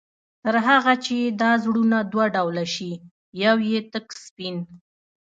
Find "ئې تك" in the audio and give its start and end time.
3.67-4.05